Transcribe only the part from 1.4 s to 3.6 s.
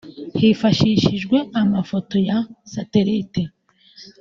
amafoto ya satelite